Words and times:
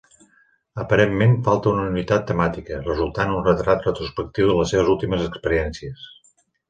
Aparentment 0.83 1.35
falta 1.47 1.69
una 1.73 1.83
unitat 1.91 2.25
temàtica, 2.31 2.79
resultant 2.87 3.35
un 3.35 3.45
retrat 3.49 3.85
retrospectiu 3.89 4.51
de 4.53 4.57
les 4.61 4.75
seves 4.75 4.91
últimes 4.95 5.27
experiències. 5.29 6.09